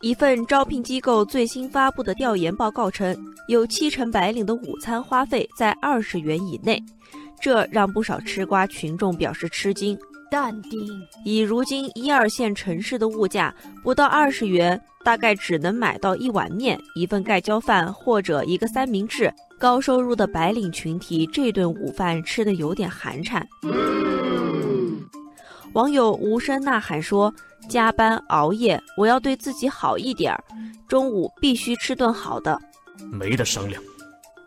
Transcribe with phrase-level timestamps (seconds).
[0.00, 3.16] 一份招聘机构最新发布的调研报告称，
[3.48, 6.80] 有七成白领的午餐花费在二十元以内，
[7.40, 9.98] 这让不少吃瓜群众表示吃惊。
[10.30, 10.86] 淡定，
[11.24, 19.32] 以如今一二线城市的物价，不到二十元，大概只能买到一碗面、一份盖浇饭或者一个三明治。
[19.58, 23.42] 高收入的白领群体这顿午饭吃的有点寒碜。
[25.74, 27.32] 网友无声呐喊说
[27.68, 30.42] ：“加班熬夜，我要对自己好一点儿，
[30.88, 32.58] 中午必须吃顿好的。”
[33.12, 33.80] 没得商量。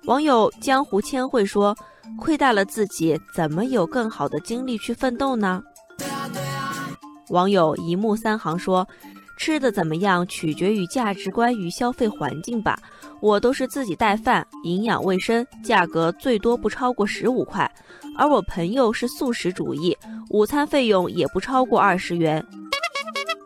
[0.06, 1.76] 网友江湖千惠说
[2.20, 5.62] ：“亏待了自己，怎么有更好的精力去奋斗呢？”
[7.30, 8.86] 网友一目三行说
[9.44, 12.78] ：“吃的怎么样，取决于价值观与消费环境吧。
[13.22, 17.70] 我都是自己带饭，营养卫生，价格最多不超过十五块。
[18.16, 19.98] 而我朋友是素食主义，
[20.30, 22.46] 午餐费用也不超过二十元。”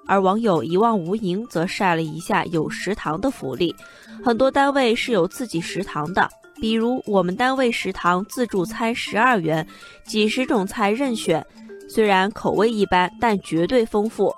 [0.05, 3.73] 而网友一望无垠则晒了一下有食堂的福利，
[4.21, 9.65] 很多单位是有自己食堂的，比如我们单位食堂自助餐十二元，
[10.03, 11.41] 几十种菜任选。
[11.87, 14.35] 虽然口味一般，但绝对丰富。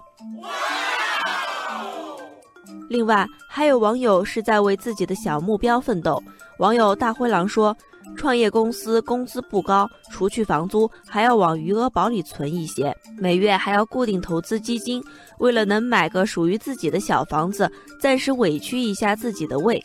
[2.89, 6.21] 另外，还有网友是在为自己的小目标奋斗。
[6.59, 7.75] 网友大灰狼说
[8.15, 15.03] ：“创业公司工资不高，除去房租，还要往余额宝里存一些，每月还要固定投资基金。
[15.39, 19.83] 为了能买个属于自己的小房子，暂时委屈一下自己的胃。”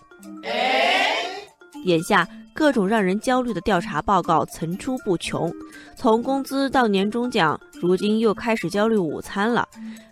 [1.84, 2.27] 眼下。
[2.55, 5.53] 各种让人焦虑的调查报告层出不穷，
[5.97, 9.67] 从工资到年终奖，如今又开始焦虑午餐了。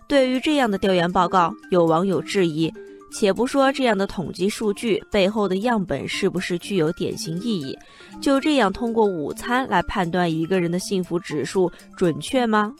[0.07, 2.73] 对于这样的调研报告，有网友质疑：
[3.13, 7.77] 且不说这样的统计数据背后的样本是不是具有典型意义，
[8.19, 12.73] 就这样通过午餐来判断一个人的幸福指数准确吗？